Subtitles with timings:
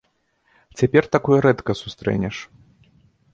[0.79, 2.35] Цяпер такое рэдка сустрэнеш.